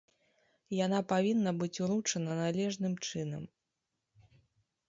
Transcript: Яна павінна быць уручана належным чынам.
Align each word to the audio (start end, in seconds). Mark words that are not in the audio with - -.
Яна 0.85 1.01
павінна 1.11 1.53
быць 1.59 1.81
уручана 1.87 2.31
належным 2.41 2.93
чынам. 3.09 3.43